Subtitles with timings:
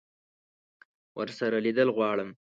[1.17, 2.29] ورسره لیدل غواړم.